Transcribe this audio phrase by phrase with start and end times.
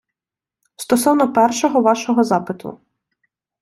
[0.77, 2.79] Стосовно першого вашого запиту.